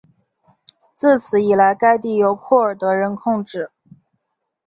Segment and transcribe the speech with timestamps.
[0.95, 3.69] 自此以来该地由库尔德人控制。